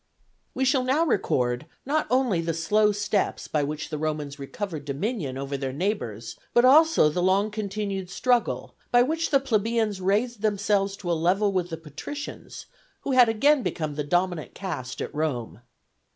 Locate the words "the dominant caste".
13.93-15.03